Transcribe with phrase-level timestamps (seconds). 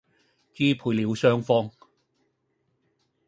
[0.51, 1.69] 支配了雙方